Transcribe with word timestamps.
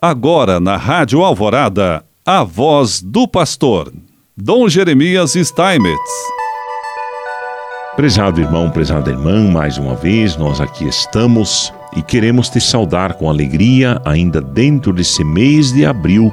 Agora 0.00 0.60
na 0.60 0.76
Rádio 0.76 1.24
Alvorada, 1.24 2.04
a 2.24 2.44
voz 2.44 3.02
do 3.02 3.26
pastor, 3.26 3.92
Dom 4.36 4.68
Jeremias 4.68 5.32
Steinmetz. 5.32 6.12
Prezado 7.96 8.40
irmão, 8.40 8.70
prezada 8.70 9.10
irmã, 9.10 9.50
mais 9.50 9.76
uma 9.76 9.96
vez 9.96 10.36
nós 10.36 10.60
aqui 10.60 10.86
estamos 10.86 11.74
e 11.96 12.00
queremos 12.00 12.48
te 12.48 12.60
saudar 12.60 13.14
com 13.14 13.28
alegria 13.28 14.00
ainda 14.04 14.40
dentro 14.40 14.92
desse 14.92 15.24
mês 15.24 15.72
de 15.72 15.84
abril. 15.84 16.32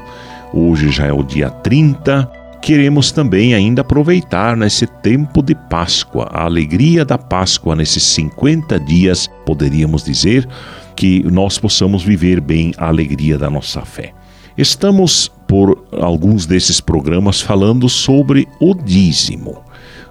Hoje 0.54 0.92
já 0.92 1.08
é 1.08 1.12
o 1.12 1.24
dia 1.24 1.50
30. 1.50 2.32
Queremos 2.62 3.12
também 3.12 3.56
ainda 3.56 3.82
aproveitar 3.82 4.56
nesse 4.56 4.86
tempo 4.86 5.42
de 5.42 5.56
Páscoa, 5.56 6.30
a 6.32 6.44
alegria 6.44 7.04
da 7.04 7.18
Páscoa 7.18 7.76
nesses 7.76 8.04
50 8.04 8.80
dias, 8.80 9.28
poderíamos 9.44 10.04
dizer, 10.04 10.48
que 10.96 11.24
nós 11.24 11.58
possamos 11.58 12.04
viver 12.04 12.40
bem 12.40 12.74
a 12.78 12.88
alegria 12.88 13.38
da 13.38 13.50
nossa 13.50 13.82
fé. 13.82 14.14
Estamos, 14.58 15.30
por 15.48 15.86
alguns 15.92 16.46
desses 16.46 16.80
programas, 16.80 17.42
falando 17.42 17.90
sobre 17.90 18.48
o 18.60 18.74
dízimo. 18.74 19.62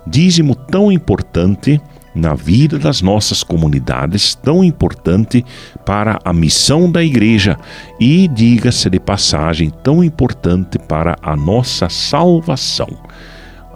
Dízimo 0.07 0.55
tão 0.55 0.93
importante 0.93 1.81
na 2.15 2.35
vida 2.35 2.79
das 2.79 3.03
nossas 3.03 3.43
comunidades, 3.43 4.35
tão 4.35 4.63
importante 4.63 5.45
para 5.85 6.19
a 6.25 6.33
missão 6.33 6.91
da 6.91 7.03
igreja 7.03 7.59
e, 7.99 8.29
diga-se 8.29 8.89
de 8.89 9.01
passagem, 9.01 9.71
tão 9.83 10.05
importante 10.05 10.79
para 10.79 11.17
a 11.21 11.35
nossa 11.35 11.89
salvação. 11.89 12.89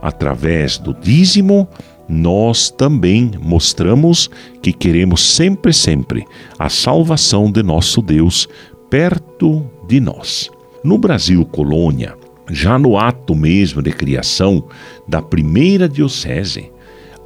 Através 0.01 0.79
do 0.79 0.95
dízimo, 0.95 1.66
nós 2.09 2.71
também 2.71 3.30
mostramos 3.41 4.30
que 4.62 4.73
queremos 4.73 5.23
sempre, 5.23 5.73
sempre 5.73 6.25
a 6.59 6.69
salvação 6.69 7.51
de 7.51 7.62
nosso 7.62 8.01
Deus 8.01 8.49
perto 8.89 9.69
de 9.87 10.01
nós. 10.01 10.51
No 10.83 10.97
Brasil 10.97 11.45
colônia, 11.45 12.16
já 12.51 12.79
no 12.79 12.97
ato 12.97 13.35
mesmo 13.35 13.82
de 13.82 13.93
criação 13.93 14.65
da 15.07 15.21
primeira 15.21 15.87
diocese, 15.88 16.73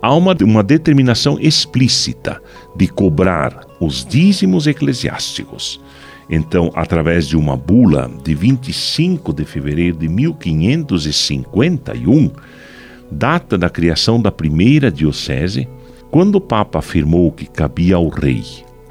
há 0.01 0.13
uma, 0.15 0.35
uma 0.43 0.65
determinação 0.65 1.39
explícita 1.39 2.43
de 2.75 2.89
cobrar 2.89 3.67
os 3.79 4.05
dízimos 4.05 4.67
eclesiásticos. 4.67 5.81
Então, 6.29 6.73
através 6.75 7.29
de 7.29 7.37
uma 7.37 7.57
bula 7.57 8.11
de 8.25 8.35
25 8.35 9.33
de 9.33 9.45
fevereiro 9.45 9.99
de 9.99 10.09
1551, 10.09 12.33
data 13.13 13.57
da 13.57 13.71
criação 13.71 14.21
da 14.21 14.33
primeira 14.33 14.91
diocese, 14.91 15.69
quando 16.11 16.37
o 16.37 16.41
Papa 16.41 16.81
afirmou 16.81 17.31
que 17.31 17.47
cabia 17.47 17.97
ao 17.97 18.09
rei 18.09 18.43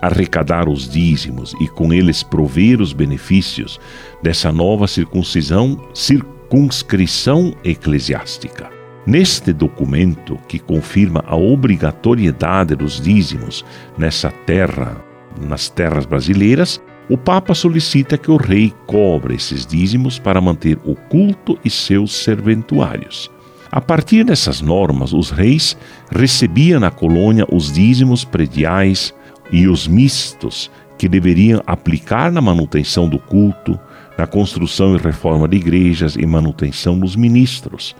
arrecadar 0.01 0.67
os 0.67 0.89
dízimos 0.89 1.53
e 1.61 1.67
com 1.67 1.93
eles 1.93 2.23
prover 2.23 2.81
os 2.81 2.91
benefícios 2.91 3.79
dessa 4.21 4.51
nova 4.51 4.87
circuncisão, 4.87 5.79
circunscrição 5.93 7.53
eclesiástica. 7.63 8.69
Neste 9.05 9.53
documento, 9.53 10.37
que 10.47 10.59
confirma 10.59 11.23
a 11.27 11.35
obrigatoriedade 11.35 12.75
dos 12.75 12.99
dízimos 12.99 13.63
nessa 13.97 14.31
terra, 14.31 15.03
nas 15.39 15.69
terras 15.69 16.05
brasileiras, 16.05 16.81
o 17.09 17.17
Papa 17.17 17.53
solicita 17.53 18.17
que 18.17 18.31
o 18.31 18.37
rei 18.37 18.73
cobre 18.85 19.35
esses 19.35 19.65
dízimos 19.65 20.17
para 20.17 20.39
manter 20.39 20.79
o 20.85 20.95
culto 20.95 21.59
e 21.65 21.69
seus 21.69 22.13
serventuários. 22.13 23.29
A 23.71 23.79
partir 23.79 24.25
dessas 24.25 24.59
normas, 24.59 25.13
os 25.13 25.31
reis 25.31 25.77
recebiam 26.11 26.77
na 26.77 26.91
colônia 26.91 27.47
os 27.49 27.71
dízimos 27.71 28.25
prediais 28.25 29.13
e 29.49 29.65
os 29.65 29.87
mistos 29.87 30.69
que 30.97 31.07
deveriam 31.07 31.63
aplicar 31.65 32.33
na 32.33 32.41
manutenção 32.41 33.07
do 33.07 33.17
culto, 33.17 33.79
na 34.17 34.27
construção 34.27 34.93
e 34.93 34.99
reforma 34.99 35.47
de 35.47 35.55
igrejas 35.55 36.17
e 36.17 36.25
manutenção 36.25 36.99
dos 36.99 37.15
ministros. 37.15 37.95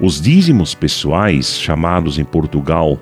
Os 0.00 0.20
dízimos 0.20 0.74
pessoais, 0.74 1.56
chamados 1.56 2.18
em 2.18 2.24
Portugal 2.24 2.98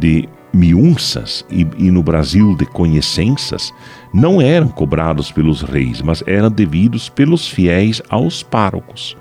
de 0.00 0.26
miunças 0.54 1.44
e, 1.50 1.66
e, 1.76 1.90
no 1.90 2.02
Brasil 2.02 2.56
de 2.56 2.64
conhecenças, 2.64 3.72
não 4.12 4.40
eram 4.40 4.68
cobrados 4.68 5.30
pelos 5.30 5.60
reis, 5.60 6.00
mas 6.00 6.22
eram 6.26 6.50
devidos 6.50 7.10
pelos 7.10 7.46
fiéis 7.46 8.00
aos 8.08 8.42
párocos. 8.42 9.16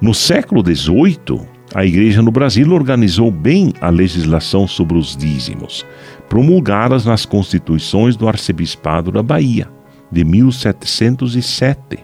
No 0.00 0.12
século 0.12 0.62
XVIII, 0.62 1.57
a 1.74 1.84
Igreja 1.84 2.22
no 2.22 2.30
Brasil 2.30 2.70
organizou 2.72 3.30
bem 3.30 3.72
a 3.80 3.90
legislação 3.90 4.66
sobre 4.66 4.96
os 4.96 5.16
dízimos, 5.16 5.84
promulgadas 6.28 7.04
nas 7.04 7.26
constituições 7.26 8.16
do 8.16 8.26
Arcebispado 8.26 9.12
da 9.12 9.22
Bahia, 9.22 9.68
de 10.10 10.24
1707. 10.24 11.98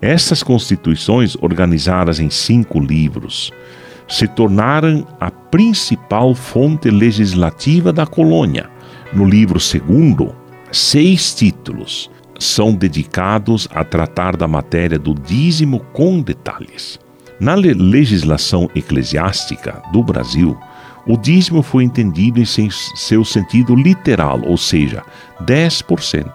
Essas 0.00 0.42
constituições, 0.42 1.36
organizadas 1.40 2.18
em 2.18 2.30
cinco 2.30 2.80
livros, 2.80 3.52
se 4.08 4.26
tornaram 4.26 5.06
a 5.20 5.30
principal 5.30 6.34
fonte 6.34 6.90
legislativa 6.90 7.92
da 7.92 8.06
colônia. 8.06 8.70
No 9.12 9.26
livro 9.26 9.60
segundo, 9.60 10.34
seis 10.72 11.34
títulos 11.34 12.10
são 12.38 12.74
dedicados 12.74 13.68
a 13.70 13.84
tratar 13.84 14.34
da 14.34 14.48
matéria 14.48 14.98
do 14.98 15.14
dízimo 15.14 15.80
com 15.92 16.22
detalhes. 16.22 16.98
Na 17.40 17.54
legislação 17.54 18.68
eclesiástica 18.74 19.82
do 19.90 20.02
Brasil, 20.02 20.58
o 21.06 21.16
dízimo 21.16 21.62
foi 21.62 21.84
entendido 21.84 22.38
em 22.38 22.44
seu 22.44 23.24
sentido 23.24 23.74
literal, 23.74 24.42
ou 24.44 24.58
seja, 24.58 25.02
10%. 25.44 26.30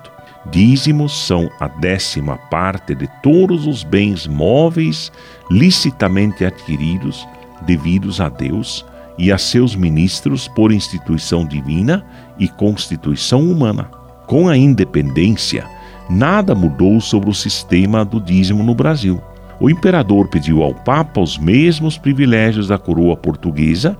Dízimos 0.49 1.27
são 1.27 1.47
a 1.59 1.67
décima 1.67 2.38
parte 2.49 2.95
de 2.95 3.07
todos 3.21 3.67
os 3.67 3.83
bens 3.83 4.25
móveis 4.25 5.11
licitamente 5.51 6.43
adquiridos 6.43 7.27
devidos 7.67 8.19
a 8.19 8.27
Deus 8.27 8.83
e 9.16 9.31
a 9.31 9.37
seus 9.37 9.75
ministros 9.75 10.47
por 10.47 10.72
instituição 10.72 11.45
divina 11.45 12.03
e 12.39 12.47
constituição 12.47 13.43
humana. 13.43 13.91
Com 14.25 14.49
a 14.49 14.57
independência, 14.57 15.67
nada 16.09 16.55
mudou 16.55 16.99
sobre 16.99 17.29
o 17.29 17.33
sistema 17.33 18.03
do 18.03 18.19
dízimo 18.19 18.63
no 18.63 18.73
Brasil 18.73 19.22
o 19.59 19.69
imperador 19.69 20.27
pediu 20.27 20.63
ao 20.63 20.73
Papa 20.73 21.21
os 21.21 21.38
mesmos 21.38 21.97
privilégios 21.97 22.67
da 22.67 22.77
coroa 22.77 23.16
portuguesa 23.16 23.97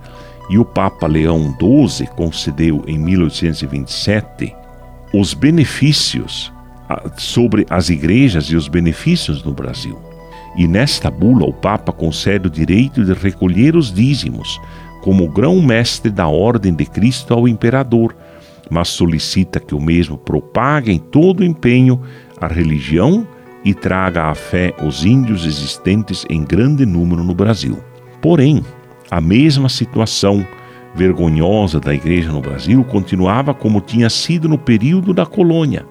e 0.50 0.58
o 0.58 0.64
Papa 0.64 1.06
Leão 1.06 1.56
XII 1.58 2.06
concedeu 2.08 2.84
em 2.86 2.98
1827 2.98 4.54
os 5.12 5.34
benefícios 5.34 6.52
sobre 7.16 7.66
as 7.68 7.88
igrejas 7.88 8.46
e 8.46 8.56
os 8.56 8.68
benefícios 8.68 9.42
no 9.42 9.52
Brasil. 9.52 9.98
E 10.56 10.66
nesta 10.66 11.10
bula, 11.10 11.44
o 11.44 11.52
Papa 11.52 11.92
concede 11.92 12.46
o 12.46 12.50
direito 12.50 13.04
de 13.04 13.12
recolher 13.12 13.76
os 13.76 13.92
dízimos, 13.92 14.60
como 15.02 15.28
grão-mestre 15.28 16.10
da 16.10 16.28
Ordem 16.28 16.74
de 16.74 16.86
Cristo 16.86 17.34
ao 17.34 17.46
imperador, 17.46 18.16
mas 18.70 18.88
solicita 18.88 19.60
que 19.60 19.74
o 19.74 19.80
mesmo 19.80 20.16
propague 20.16 20.90
em 20.90 20.98
todo 20.98 21.44
empenho 21.44 22.00
a 22.40 22.46
religião 22.46 23.26
e 23.66 23.74
traga 23.74 24.30
à 24.30 24.34
fé 24.36 24.72
os 24.80 25.04
índios 25.04 25.44
existentes 25.44 26.24
em 26.30 26.44
grande 26.44 26.86
número 26.86 27.24
no 27.24 27.34
Brasil. 27.34 27.80
Porém, 28.22 28.64
a 29.10 29.20
mesma 29.20 29.68
situação 29.68 30.46
vergonhosa 30.94 31.80
da 31.80 31.92
igreja 31.92 32.30
no 32.30 32.40
Brasil 32.40 32.84
continuava 32.84 33.52
como 33.52 33.80
tinha 33.80 34.08
sido 34.08 34.48
no 34.48 34.56
período 34.56 35.12
da 35.12 35.26
colônia, 35.26 35.84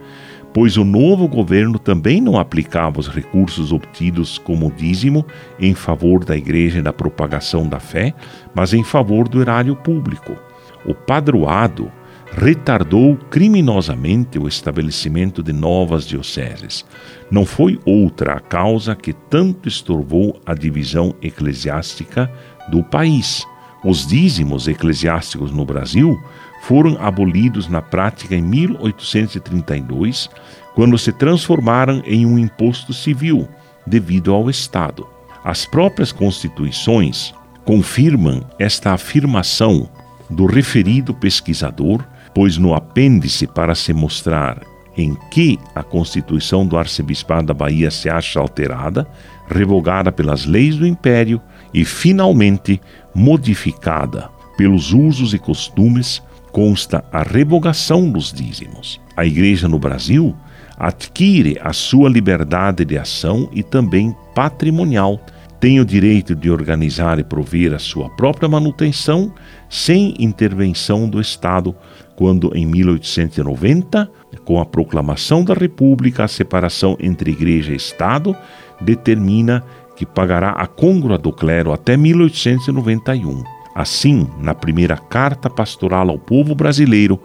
pois 0.54 0.78
o 0.78 0.86
novo 0.86 1.28
governo 1.28 1.78
também 1.78 2.22
não 2.22 2.40
aplicava 2.40 2.98
os 2.98 3.10
recursos 3.10 3.74
obtidos 3.74 4.38
como 4.38 4.72
dízimo 4.72 5.26
em 5.60 5.74
favor 5.74 6.24
da 6.24 6.38
igreja 6.38 6.80
e 6.80 6.82
da 6.82 6.94
propagação 6.94 7.68
da 7.68 7.82
fé, 7.82 8.14
mas 8.54 8.74
em 8.74 8.86
favor 8.86 9.28
do 9.28 9.42
erário 9.42 9.76
público. 9.76 10.38
O 10.86 10.94
padroado 10.94 11.92
retardou 12.32 13.16
criminosamente 13.30 14.40
o 14.40 14.48
estabelecimento 14.48 15.44
de 15.44 15.54
novas 15.54 16.06
dioceses. 16.06 16.86
Não 17.30 17.46
foi 17.46 17.80
outra 17.86 18.34
a 18.34 18.40
causa 18.40 18.96
que 18.96 19.14
tanto 19.14 19.70
estorvou 19.70 20.40
a 20.46 20.54
divisão 20.54 21.16
eclesiástica 21.22 22.32
do 22.70 22.84
país. 22.84 23.46
Os 23.84 24.08
dízimos 24.08 24.68
eclesiásticos 24.68 25.52
no 25.52 25.64
Brasil 25.66 26.20
foram 26.64 26.98
abolidos 27.00 27.68
na 27.68 27.82
prática 27.82 28.36
em 28.36 28.42
1832, 28.42 30.30
quando 30.74 30.98
se 30.98 31.12
transformaram 31.12 32.02
em 32.06 32.26
um 32.26 32.40
imposto 32.40 32.92
civil 32.92 33.48
devido 33.86 34.34
ao 34.34 34.50
Estado. 34.50 35.08
As 35.44 35.64
próprias 35.66 36.12
constituições 36.12 37.36
confirmam 37.64 38.42
esta 38.58 38.94
afirmação 38.94 39.88
do 40.30 40.48
referido 40.48 41.14
pesquisador 41.14 42.04
pois 42.36 42.58
no 42.58 42.76
apêndice 42.76 43.48
para 43.48 43.74
se 43.74 43.94
mostrar 43.94 44.62
em 44.98 45.16
que 45.32 45.58
a 45.74 45.82
Constituição 45.82 46.68
do 46.68 46.78
Arcebispado 46.78 47.48
da 47.48 47.54
Bahia 47.54 47.90
se 47.90 48.10
acha 48.10 48.40
alterada, 48.40 49.08
revogada 49.50 50.12
pelas 50.12 50.46
leis 50.46 50.76
do 50.76 50.86
Império 50.86 51.42
e 51.74 51.84
finalmente 51.86 52.80
modificada 53.14 54.30
pelos 54.58 54.94
usos 54.94 55.34
e 55.34 55.40
costumes, 55.40 56.22
consta 56.52 57.04
a 57.12 57.24
revogação 57.24 58.10
dos 58.10 58.32
dízimos. 58.32 59.02
A 59.16 59.26
Igreja 59.26 59.68
no 59.68 59.80
Brasil 59.80 60.36
adquire 60.78 61.58
a 61.62 61.74
sua 61.74 62.10
liberdade 62.10 62.84
de 62.84 62.98
ação 62.98 63.50
e 63.54 63.64
também 63.64 64.16
patrimonial. 64.34 65.20
Tem 65.60 65.80
o 65.80 65.86
direito 65.86 66.36
de 66.36 66.50
organizar 66.50 67.18
e 67.18 67.24
prover 67.24 67.74
a 67.74 67.80
sua 67.80 68.10
própria 68.10 68.48
manutenção 68.48 69.34
sem 69.70 70.14
intervenção 70.20 71.10
do 71.10 71.20
Estado, 71.20 71.76
quando 72.16 72.56
em 72.56 72.66
1890, 72.66 74.10
com 74.44 74.60
a 74.60 74.66
proclamação 74.66 75.44
da 75.44 75.54
República, 75.54 76.26
a 76.26 76.28
separação 76.28 76.98
entre 77.00 77.32
Igreja 77.32 77.74
e 77.74 77.78
Estado 77.78 78.36
determina 78.82 79.64
que 79.96 80.06
pagará 80.06 80.50
a 80.52 80.68
côngrua 80.68 81.18
do 81.18 81.32
clero 81.32 81.72
até 81.72 81.96
1891. 81.96 83.44
Assim, 83.74 84.28
na 84.40 84.54
primeira 84.54 84.98
carta 84.98 85.50
pastoral 85.50 86.10
ao 86.10 86.20
povo 86.20 86.54
brasileiro, 86.54 87.20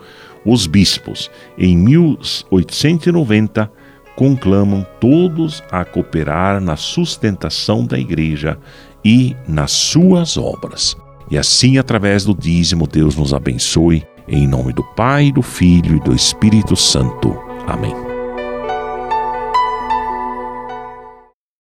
os 0.44 0.66
bispos, 0.66 1.30
em 1.58 1.76
1890, 1.76 3.70
conclamam 4.20 4.86
todos 5.00 5.64
a 5.70 5.82
cooperar 5.82 6.60
na 6.60 6.76
sustentação 6.76 7.86
da 7.86 7.98
igreja 7.98 8.58
e 9.02 9.34
nas 9.48 9.72
suas 9.72 10.36
obras. 10.36 10.94
E 11.30 11.38
assim, 11.38 11.78
através 11.78 12.22
do 12.22 12.34
dízimo, 12.34 12.86
Deus 12.86 13.16
nos 13.16 13.32
abençoe. 13.32 14.04
Em 14.28 14.46
nome 14.46 14.74
do 14.74 14.84
Pai, 14.94 15.32
do 15.32 15.40
Filho 15.40 15.96
e 15.96 16.00
do 16.00 16.14
Espírito 16.14 16.76
Santo. 16.76 17.34
Amém. 17.66 18.09